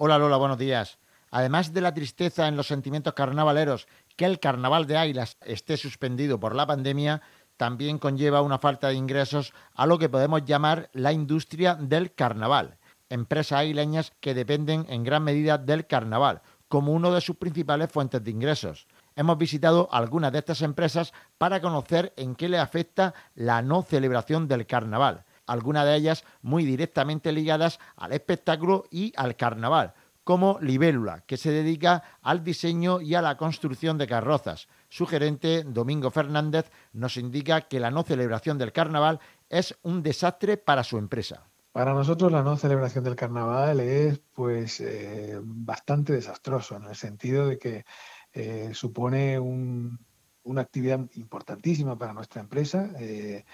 [0.00, 1.00] Hola Lola, buenos días.
[1.32, 6.38] Además de la tristeza en los sentimientos carnavaleros que el carnaval de Águilas esté suspendido
[6.38, 7.20] por la pandemia,
[7.56, 12.78] también conlleva una falta de ingresos a lo que podemos llamar la industria del carnaval.
[13.08, 18.22] Empresas aguileñas que dependen en gran medida del carnaval, como una de sus principales fuentes
[18.22, 18.86] de ingresos.
[19.16, 24.46] Hemos visitado algunas de estas empresas para conocer en qué le afecta la no celebración
[24.46, 31.24] del carnaval, algunas de ellas muy directamente ligadas al espectáculo y al carnaval, como Libélula,
[31.26, 34.68] que se dedica al diseño y a la construcción de carrozas.
[34.88, 40.58] Su gerente, Domingo Fernández, nos indica que la no celebración del carnaval es un desastre
[40.58, 41.48] para su empresa.
[41.72, 47.46] Para nosotros la no celebración del carnaval es pues eh, bastante desastroso en el sentido
[47.46, 47.84] de que
[48.32, 53.44] eh, supone una actividad importantísima para nuestra empresa eh,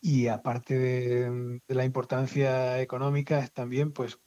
[0.00, 4.18] y aparte de, de, la importancia económica es también pues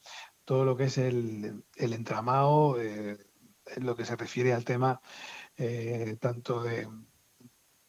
[0.49, 3.19] todo lo que es el, entramado eh,
[3.77, 4.99] lo que se refiere al tema
[5.57, 6.87] eh, tanto de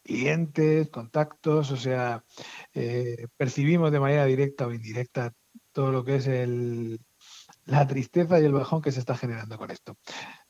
[0.03, 2.23] clientes, contactos, o sea,
[2.73, 5.33] eh, percibimos de manera directa o indirecta
[5.71, 6.99] todo lo que es el,
[7.65, 9.97] la tristeza y el bajón que se está generando con esto.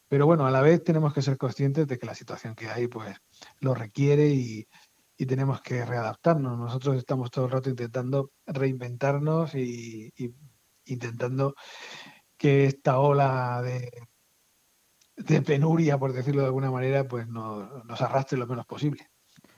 [0.10, 2.88] Pero bueno, a la vez tenemos que ser conscientes de que la situación que hay
[2.88, 3.16] pues
[3.62, 4.68] lo requiere y,
[5.17, 6.58] tenemos que readaptarnos.
[6.58, 10.12] Nosotros estamos todo el rato intentando reinventarnos y
[10.86, 11.56] intentando
[12.38, 13.92] que esta ola de,
[15.26, 19.09] de penuria, por decirlo de alguna manera, pues nos, arrastre lo menos posible.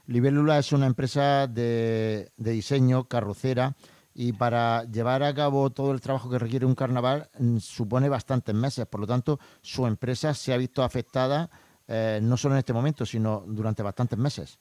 [0.05, 3.75] Libélula es una empresa de, diseño, carrocera,
[4.13, 8.53] y para llevar a cabo todo el trabajo que requiere un carnaval mm, supone bastantes
[8.53, 8.85] meses.
[8.85, 11.49] Por lo tanto, su empresa se ha visto afectada
[11.87, 14.59] eh, no solo en este momento, sino durante bastantes meses.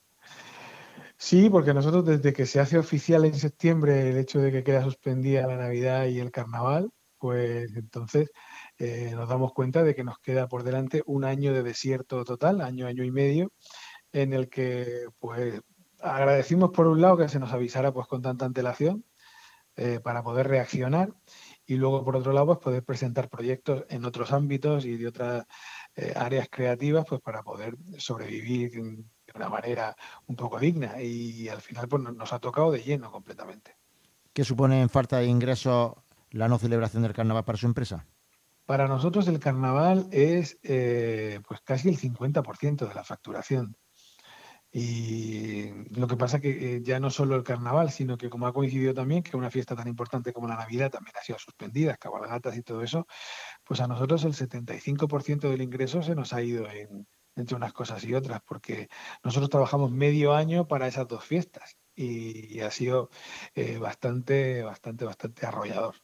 [1.25, 4.83] Sí, porque nosotros desde que se hace oficial en septiembre el hecho de que queda
[4.83, 8.33] suspendida la Navidad y el Carnaval, pues entonces
[8.77, 12.61] eh, nos damos cuenta de que nos queda por delante un año de desierto total,
[12.61, 13.53] año, año y medio,
[14.13, 15.61] en el que pues
[16.01, 19.05] agradecimos por un lado que se nos avisara pues con tanta antelación
[19.77, 21.15] eh, para poder reaccionar
[21.65, 25.47] y luego por otro lado pues poder presentar proyectos en otros ámbitos y de otras
[25.95, 28.73] eh, áreas creativas pues para poder sobrevivir
[29.33, 33.11] de una manera un poco digna y al final pues nos ha tocado de lleno
[33.11, 33.77] completamente.
[34.33, 35.95] ¿Qué supone en falta de ingresos
[36.31, 38.07] la no celebración del carnaval para su empresa?
[38.65, 43.77] Para nosotros el carnaval es eh, pues casi el 50% de la facturación.
[44.75, 48.55] Y lo que pasa que eh, ya no solo el carnaval, sino que como ha
[48.55, 52.57] coincidido también que una fiesta tan importante como la Navidad también ha sido suspendida, cabalgatas
[52.57, 53.07] y todo eso,
[53.65, 57.07] pues a nosotros el 75% del ingreso se nos ha ido en,
[57.37, 58.89] entre unas cosas y otras, porque
[59.23, 63.11] nosotros trabajamos medio año para esas dos fiestas y, ha sido
[63.55, 65.95] eh, bastante, bastante, bastante arrollador.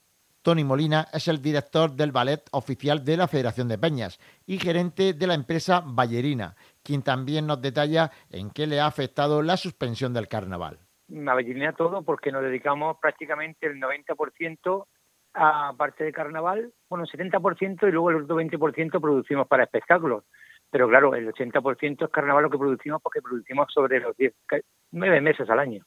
[0.43, 5.13] Tony Molina es el director del ballet oficial de la Federación de Peñas y gerente
[5.13, 10.15] de la empresa Ballerina, quien también nos detalla en qué le ha afectado la suspensión
[10.15, 10.79] del carnaval.
[11.09, 14.87] La ballerina todo porque nos dedicamos prácticamente el 90%
[15.35, 20.25] a parte de carnaval, bueno, 70% y luego el otro 20% producimos para espectáculos.
[20.71, 24.35] Pero claro, el 80% es carnaval lo que producimos porque producimos sobre los 10,
[24.93, 25.85] 9 meses al año.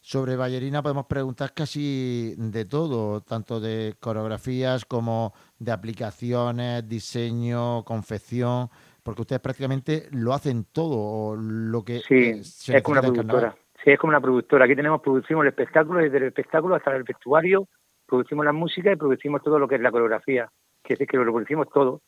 [0.00, 8.68] Sobre Ballerina podemos preguntar casi de todo, tanto de coreografías como de aplicaciones, diseño, confección,
[9.02, 12.40] porque ustedes prácticamente lo hacen todo, lo que sí,
[12.72, 13.56] es como una productora.
[13.82, 14.64] Sí, es como una productora.
[14.64, 17.68] Aquí tenemos producimos el espectáculo, desde el espectáculo hasta el vestuario,
[18.06, 20.48] producimos la música y producimos todo lo que es la coreografía.
[20.86, 22.00] que decir que lo producimos todo.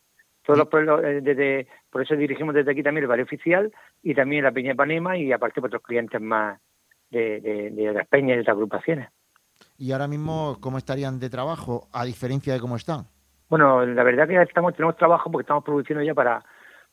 [0.49, 3.71] Todos los, eh, desde, por eso dirigimos desde aquí también el ballet oficial
[4.03, 6.59] y también la Peña de Panema y aparte otros clientes más
[7.11, 9.11] de, de, las peñas y de las agrupaciones.
[9.77, 13.05] ¿Y ahora mismo cómo estarían de trabajo, a diferencia de cómo están?
[13.51, 16.43] Bueno, la verdad que estamos tenemos trabajo porque estamos produciendo ya para,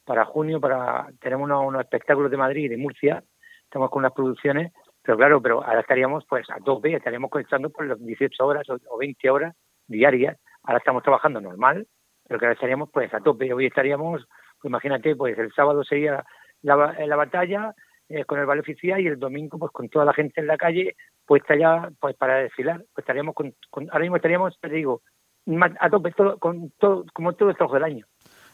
[0.04, 3.24] para junio, para tenemos unos, espectáculos de Madrid y de Murcia,
[3.64, 7.86] estamos con unas producciones, pero claro, pero ahora estaríamos pues a tope, estaríamos conectando por
[7.86, 9.56] las 18 horas o, 20 horas
[9.88, 11.88] diarias, ahora estamos trabajando normal,
[12.28, 14.28] pero que ahora estaríamos pues a tope, hoy estaríamos,
[14.60, 16.26] pues imagínate, pues el sábado sería
[16.62, 17.76] la, la batalla,
[18.08, 20.58] eh, con el ballet oficial y el domingo pues con toda la gente en la
[20.58, 20.96] calle
[21.26, 23.56] puesta ya pues para desfilar pues estaríamos con,
[23.90, 25.02] ahora mismo estaríamos te digo
[25.80, 28.06] a tope todo, con todo como todo el trabajo del año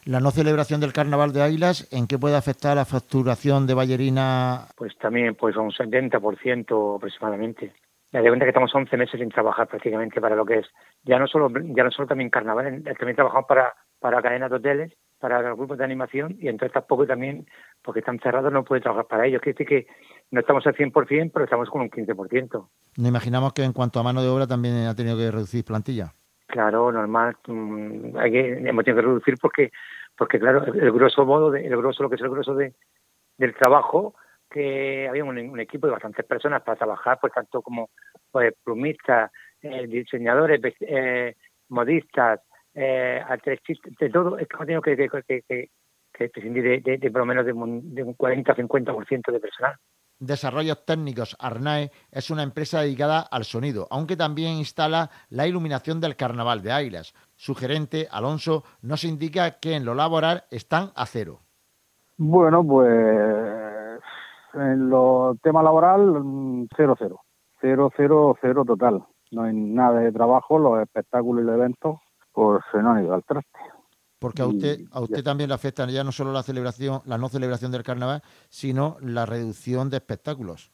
[0.06, 4.66] la no celebración del carnaval de Águilas, ¿en qué puede afectar la facturación de Ballerina?
[4.74, 7.72] Pues también, pues a un 70% aproximadamente.
[8.12, 10.66] Ya de cuenta que estamos 11 meses sin trabajar prácticamente para lo que es.
[11.04, 14.92] Ya no solo, ya no solo también carnaval, también trabajamos para, para cadenas de hoteles
[15.22, 17.46] para los grupos de animación y entonces tampoco también,
[17.80, 19.40] porque están cerrados, no puede trabajar para ellos.
[19.40, 19.86] Quiere decir que
[20.32, 22.68] no estamos al 100%, pero estamos con un 15%.
[22.96, 26.12] Nos imaginamos que en cuanto a mano de obra también ha tenido que reducir plantilla.
[26.48, 27.36] Claro, normal.
[27.46, 29.70] Mm, hay que, hemos tenido que reducir porque,
[30.18, 32.74] porque claro, el, grosso modo, de, el grosso, lo que es el grosso de,
[33.38, 34.16] del trabajo,
[34.52, 37.90] que había un, equipo de bastantes personas para trabajar, pues tanto como
[38.30, 39.30] pues, plumistas,
[39.62, 41.36] eh, diseñadores, eh,
[41.68, 42.40] modistas,
[42.74, 43.22] eh,
[43.98, 45.68] de todo, es que hemos tenido que, que, que,
[46.12, 49.76] que prescindir de, de, por lo menos de un, de un 40-50% de personal.
[50.18, 56.14] Desarrollos Técnicos Arnae es una empresa dedicada al sonido, aunque también instala la iluminación del
[56.14, 57.12] Carnaval de Águilas.
[57.34, 61.40] Su gerente, Alonso, nos indica que en lo laboral están a cero.
[62.18, 63.61] Bueno, pues
[64.54, 67.20] en lo tema laboral, mm, cero, cero.
[67.60, 69.04] Cero, cero, cero total.
[69.30, 71.98] No hay nada de trabajo, los espectáculos y los eventos,
[72.32, 73.58] pues se no han ido al traste.
[74.18, 77.28] Porque a usted, a usted también le afecta ya no solo la celebración, la no
[77.28, 80.70] celebración del carnaval, sino la reducción de espectáculos.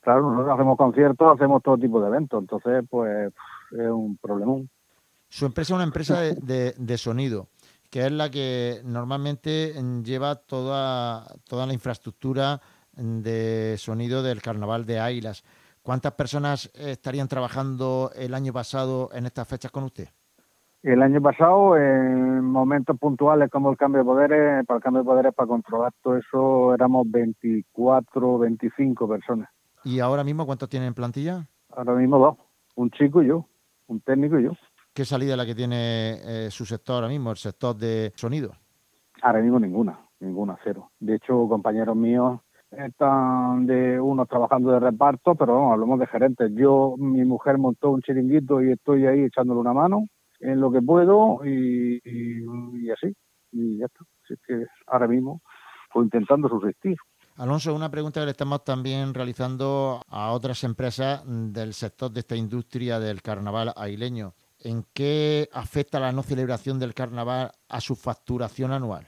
[0.00, 3.32] Claro, nosotros hacemos conciertos, hacemos todo tipo de eventos, entonces pues
[3.72, 4.70] es un problemón.
[5.28, 7.48] Su empresa es una empresa de, de, sonido,
[7.90, 9.74] que es la que normalmente
[10.04, 12.60] lleva toda, toda la infraestructura
[12.96, 15.44] de sonido del carnaval de Águilas.
[15.82, 20.08] ¿Cuántas personas estarían trabajando el año pasado en estas fechas con usted?
[20.82, 25.06] El año pasado, en momentos puntuales como el cambio de poderes, para el cambio de
[25.06, 29.48] poderes, para controlar todo eso, éramos 24, 25 personas.
[29.84, 31.46] ¿Y ahora mismo cuántos tienen en plantilla?
[31.70, 32.36] Ahora mismo dos,
[32.76, 33.46] un chico y yo,
[33.88, 34.52] un técnico y yo.
[34.94, 38.52] ¿Qué salida es la que tiene eh, su sector ahora mismo, el sector de sonido?
[39.22, 40.90] Ahora mismo ninguna, ninguna, cero.
[41.00, 42.40] De hecho, compañeros míos
[42.70, 46.50] están de unos trabajando de reparto, pero vamos, hablamos de gerentes.
[46.54, 50.06] Yo, mi mujer montó un chiringuito y estoy ahí echándole una mano
[50.40, 52.00] en lo que puedo y,
[52.90, 53.14] así.
[53.52, 54.00] Y ya está.
[54.24, 55.40] Así que ahora mismo
[55.86, 56.96] estoy intentando subsistir.
[57.36, 62.34] Alonso, una pregunta que le estamos también realizando a otras empresas del sector de esta
[62.34, 64.34] industria del carnaval aileño.
[64.58, 69.06] ¿En qué afecta la no celebración del carnaval a su facturación anual?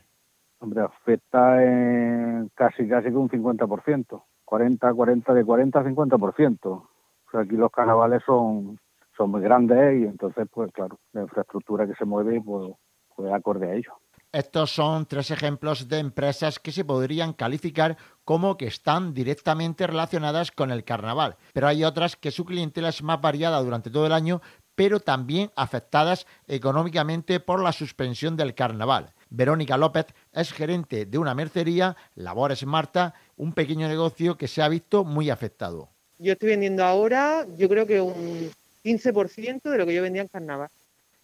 [0.61, 6.59] Hombre, afecta en casi casi un 50%, 40, 40, de 40 a 50%.
[6.67, 8.79] O sea, aquí los carnavales son
[9.19, 12.73] son muy grandes y entonces, pues claro, la infraestructura que se mueve, pues,
[13.15, 13.93] pues acorde a ello.
[14.31, 20.53] Estos son tres ejemplos de empresas que se podrían calificar como que están directamente relacionadas
[20.53, 24.13] con el carnaval, pero hay otras que su clientela es más variada durante todo el
[24.13, 24.41] año,
[24.75, 29.15] pero también afectadas económicamente por la suspensión del carnaval.
[29.31, 34.69] Verónica López es gerente de una mercería, Labores Marta, un pequeño negocio que se ha
[34.69, 35.91] visto muy afectado.
[36.19, 38.51] Yo estoy vendiendo ahora, yo creo que un
[38.85, 40.69] 15% de lo que yo vendía en carnaval.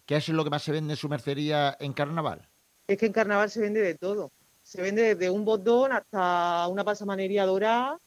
[0.05, 2.47] ¿Qué es lo que más se vende en su mercería en carnaval?
[2.87, 4.31] Es que en carnaval se vende de todo.
[4.61, 7.99] Se vende desde un botón hasta una pasamanería dorada.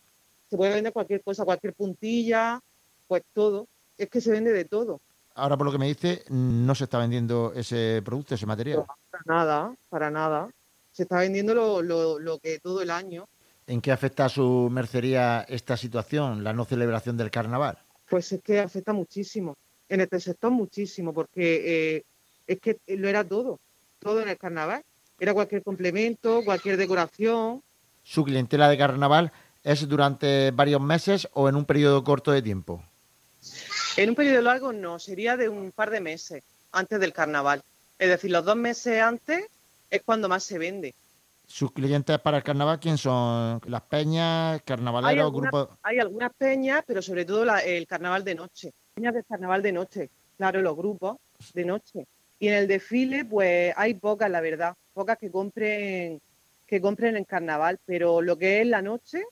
[0.48, 2.60] Se puede vender cualquier cosa, cualquier puntilla,
[3.06, 3.66] pues todo.
[3.96, 5.00] Es que se vende de todo.
[5.38, 8.84] Ahora, por lo que me dice, no se está vendiendo ese producto, ese material.
[9.10, 10.48] para nada, para nada.
[10.92, 13.26] Se está vendiendo lo, lo, lo que todo el año.
[13.66, 17.78] ¿En qué afecta a su mercería esta situación, la no celebración del carnaval?
[18.08, 19.56] pues es que afecta muchísimo.
[19.88, 22.04] En este sector muchísimo, porque eh,
[22.46, 23.58] es que lo era todo,
[23.98, 24.82] todo en el carnaval.
[25.20, 27.62] Era cualquier complemento, cualquier decoración.
[28.02, 29.32] ¿Su clientela de carnaval
[29.64, 32.82] es durante varios meses o en un periodo corto de tiempo?
[33.98, 37.64] En un periodo largo no, sería de un par de meses antes del carnaval.
[37.98, 39.44] Es decir, los dos meses antes
[39.90, 40.94] es cuando más se vende.
[41.48, 43.60] ¿Sus clientes para el carnaval quién son?
[43.66, 45.70] ¿Las peñas, carnavaleros, grupos?
[45.82, 48.72] Hay algunas peñas, pero sobre todo el carnaval de noche.
[48.94, 51.16] Peñas del carnaval de noche, claro, los grupos
[51.52, 52.06] de noche.
[52.38, 56.20] Y en el desfile, pues hay pocas, la verdad, pocas que compren
[56.68, 59.24] que compren en carnaval, pero lo que es la noche,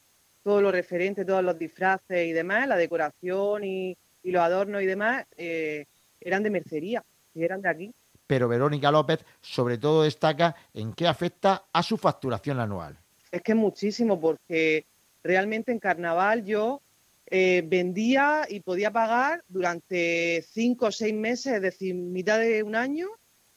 [0.42, 3.96] todo lo referente, todos los disfraces y demás, la decoración y,
[4.30, 5.86] los adornos y demás, eh,
[6.20, 7.04] eran de mercería,
[7.34, 7.94] y eran de aquí.
[8.26, 12.98] Pero Verónica López sobre todo destaca en qué afecta a su facturación anual.
[13.30, 14.84] Es que muchísimo, porque
[15.22, 16.80] realmente en carnaval yo
[17.28, 22.74] eh, vendía y podía pagar durante cinco o seis meses, es decir, mitad de un
[22.74, 23.08] año,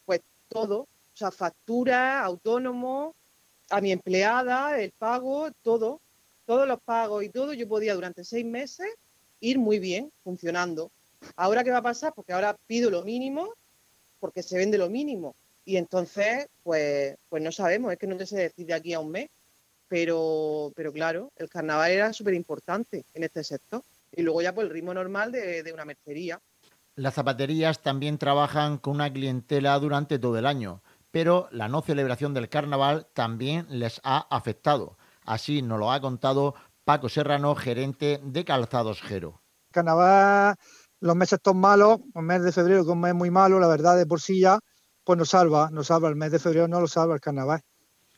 [0.05, 3.15] pues todo, o sea, factura, autónomo,
[3.69, 6.01] a mi empleada, el pago, todo,
[6.45, 8.87] todos los pagos y todo, yo podía durante seis meses
[9.39, 10.91] ir muy bien, funcionando.
[11.35, 12.13] Ahora, ¿qué va a pasar?
[12.15, 13.53] Porque ahora pido lo mínimo
[14.19, 15.35] porque se vende lo mínimo.
[15.65, 19.29] Y entonces, pues, pues no sabemos, es que no se decide aquí a un mes.
[19.87, 23.81] Pero, pero claro, el carnaval era súper importante en este sector.
[24.15, 26.39] Y luego ya pues el ritmo normal de, de una mercería.
[26.95, 30.81] Las zapaterías también trabajan con una clientela durante todo el año,
[31.11, 34.97] pero la no celebración del carnaval también les ha afectado.
[35.25, 36.55] Así nos lo ha contado
[36.89, 39.43] Paco Serrano, gerente de Calzados Gero.
[39.71, 40.55] Carnaval
[40.99, 43.67] los meses estos malos, el mes de febrero, que es un mes muy malo, la
[43.67, 44.57] verdad, de por sí ya,
[45.03, 46.09] pues nos salva, nos salva.
[46.09, 47.61] El mes de febrero no lo salva el carnaval.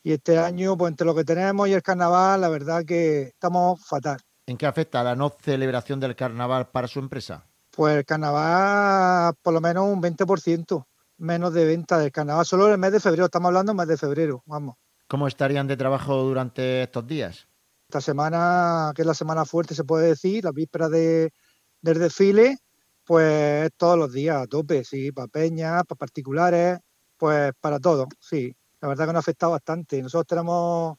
[0.04, 3.86] Y este año, pues entre lo que tenemos y el carnaval, la verdad que estamos
[3.86, 4.22] fatal.
[4.46, 7.46] ¿En qué afecta la no celebración del carnaval para su empresa?
[7.72, 10.86] Pues el carnaval, por lo menos un 20%
[11.18, 13.90] menos de venta del carnaval, solo en el mes de febrero, estamos hablando del mes
[13.90, 14.78] de febrero, vamos.
[15.10, 17.51] ¿Cómo estarían de trabajo durante estos días?
[17.92, 21.34] Esta semana, que es la semana fuerte, se puede decir, la víspera de,
[21.82, 22.58] del desfile,
[23.04, 26.80] pues todos los días a tope, sí, para peñas, para particulares,
[27.18, 28.56] pues para todo, sí.
[28.80, 30.02] La verdad que nos ha afectado bastante.
[30.02, 30.98] Nosotros tenemos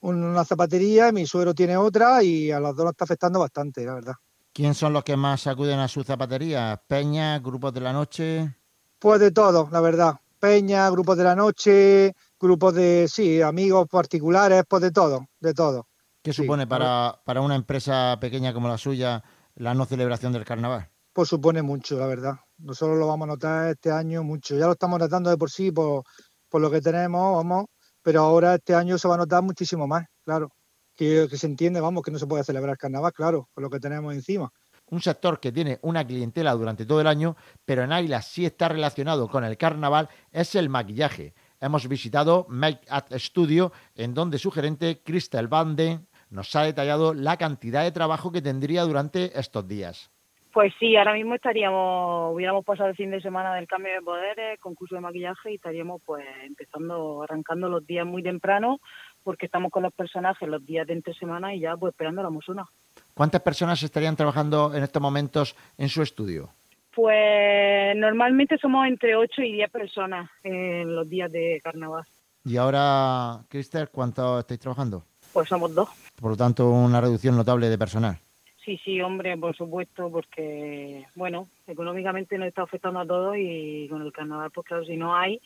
[0.00, 3.94] una zapatería, mi suegro tiene otra y a los dos nos está afectando bastante, la
[3.94, 4.14] verdad.
[4.52, 6.82] ¿Quién son los que más acuden a su zapatería?
[6.88, 8.56] ¿Peñas, grupos de la noche?
[8.98, 10.16] Pues de todo, la verdad.
[10.40, 15.86] Peña, grupos de la noche, grupos de, sí, amigos particulares, pues de todo, de todo.
[16.22, 19.24] ¿Qué supone para, para una empresa pequeña como la suya
[19.56, 20.88] la no celebración del carnaval?
[21.12, 22.34] Pues supone mucho, la verdad.
[22.58, 24.56] Nosotros lo vamos a notar este año mucho.
[24.56, 26.04] Ya lo estamos notando de por sí, por,
[26.48, 27.66] por lo que tenemos, vamos,
[28.02, 30.50] pero ahora este año se va a notar muchísimo más, claro.
[30.94, 33.80] Que, que se entiende, vamos, que no se puede celebrar carnaval, claro, con lo que
[33.80, 34.52] tenemos encima
[34.92, 38.68] un sector que tiene una clientela durante todo el año, pero en Águila sí está
[38.68, 41.32] relacionado con el carnaval, es el maquillaje.
[41.60, 46.00] Hemos visitado Make Up Studio, en donde su gerente, Cristel Bande,
[46.32, 50.10] nos ha detallado la cantidad de trabajo que tendría durante estos días.
[50.52, 54.60] Pues sí, ahora mismo estaríamos, hubiéramos pasado el fin de semana del cambio de poderes,
[54.60, 58.80] concurso de maquillaje y estaríamos pues empezando, arrancando los días muy temprano
[59.22, 62.28] porque estamos con los personajes los días de entre semana y ya pues esperando la
[62.28, 62.66] musona.
[63.14, 66.50] ¿Cuántas personas estarían trabajando en estos momentos en su estudio?
[66.94, 72.04] Pues normalmente somos entre 8 y 10 personas en los días de carnaval.
[72.44, 75.04] ¿Y ahora, Cristel, cuánto estáis trabajando?
[75.32, 75.88] Pues somos dos.
[76.20, 78.18] Por lo tanto, una reducción notable de personal.
[78.64, 84.02] Sí, sí, hombre, por supuesto, porque, bueno, económicamente nos está afectando a todos y con
[84.02, 85.40] el carnaval, pues claro, si no hay,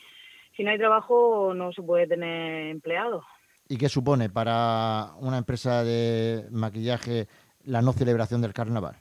[0.54, 3.24] si no hay trabajo, no se puede tener empleados.
[3.68, 7.26] ¿Y qué supone para una empresa de maquillaje
[7.64, 8.96] la no celebración del carnaval?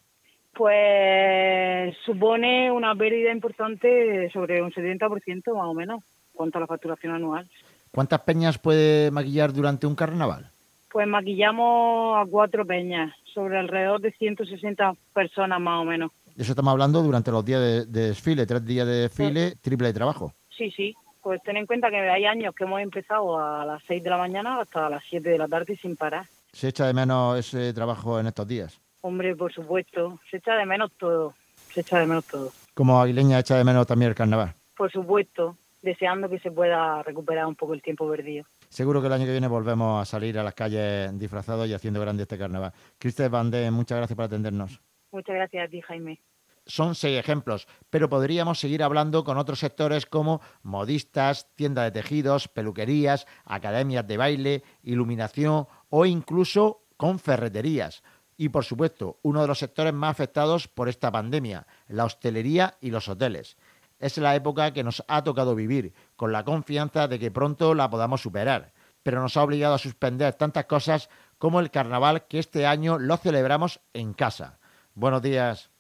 [0.54, 6.02] Pues supone una pérdida importante sobre un 70% más o menos,
[6.34, 7.50] cuanto a la facturación anual.
[7.92, 10.50] ¿Cuántas peñas puede maquillar durante un carnaval?
[10.96, 16.10] Pues maquillamos a cuatro peñas, sobre alrededor de 160 personas más o menos.
[16.38, 20.32] Eso estamos hablando durante los días de, desfile, tres días de desfile, triple de trabajo.
[20.58, 20.96] Sí, sí.
[21.22, 24.18] Pues ten en cuenta que hay años que hemos empezado a las 6 de la
[24.18, 26.28] mañana hasta las 7 de la tarde sin parar.
[26.54, 28.80] ¿Se echa de menos ese trabajo en estos días?
[29.02, 30.22] Hombre, por supuesto.
[30.32, 31.34] Se echa de menos todo.
[31.74, 32.54] Se echa de menos todo.
[32.74, 34.54] ¿Como aguileña echa de menos también el carnaval?
[34.78, 35.58] Por supuesto.
[35.82, 38.46] Deseando que se pueda recuperar un poco el tiempo perdido.
[38.76, 42.02] Seguro que el año que viene volvemos a salir a las calles disfrazados y haciendo
[42.02, 42.74] grande este carnaval.
[42.98, 44.82] Cristel Van muchas gracias por atendernos.
[45.14, 46.22] Muchas gracias a ti, Jaime.
[46.66, 52.50] Son seis ejemplos, pero podríamos seguir hablando con otros sectores como modistas, tiendas de tejidos,
[52.50, 58.04] peluquerías, academias de baile, iluminación o incluso con ferreterías.
[58.36, 62.92] Y por supuesto, uno de los sectores más afectados por esta pandemia, la hostelería y
[62.92, 63.56] los hoteles.
[64.00, 67.90] Es la época que nos ha tocado vivir, con la confianza de que pronto la
[67.90, 68.74] podamos superar,
[69.04, 73.18] pero nos ha obligado a suspender tantas cosas como el carnaval que este año lo
[73.18, 74.60] celebramos en casa.
[74.94, 75.75] Buenos días.